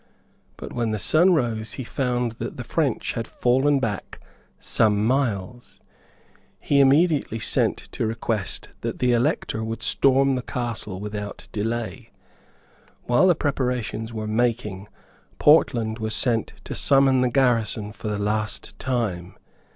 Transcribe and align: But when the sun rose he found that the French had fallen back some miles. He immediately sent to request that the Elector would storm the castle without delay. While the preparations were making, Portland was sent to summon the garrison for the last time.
But 0.57 0.73
when 0.73 0.89
the 0.89 0.97
sun 0.97 1.33
rose 1.35 1.73
he 1.73 1.83
found 1.83 2.31
that 2.39 2.57
the 2.57 2.63
French 2.63 3.13
had 3.13 3.27
fallen 3.27 3.79
back 3.79 4.19
some 4.59 5.05
miles. 5.05 5.79
He 6.59 6.79
immediately 6.79 7.37
sent 7.37 7.77
to 7.91 8.07
request 8.07 8.69
that 8.81 8.97
the 8.97 9.13
Elector 9.13 9.63
would 9.63 9.83
storm 9.83 10.33
the 10.33 10.41
castle 10.41 10.99
without 10.99 11.47
delay. 11.51 12.09
While 13.03 13.27
the 13.27 13.35
preparations 13.35 14.11
were 14.11 14.25
making, 14.25 14.87
Portland 15.37 15.99
was 15.99 16.15
sent 16.15 16.53
to 16.63 16.73
summon 16.73 17.21
the 17.21 17.29
garrison 17.29 17.91
for 17.91 18.07
the 18.07 18.17
last 18.17 18.79
time. 18.79 19.35